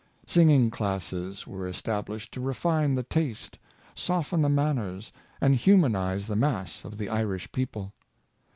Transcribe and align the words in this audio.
Singing 0.25 0.71
classes 0.71 1.45
were 1.45 1.67
established 1.67 2.33
to 2.33 2.41
refine 2.41 2.95
the 2.95 3.03
taste, 3.03 3.59
soften 3.93 4.41
the 4.41 4.49
manners, 4.49 5.11
and 5.39 5.55
humanize 5.55 6.25
the 6.25 6.35
mass 6.35 6.83
of 6.83 6.97
the 6.97 7.07
Irish 7.07 7.51
people. 7.51 7.93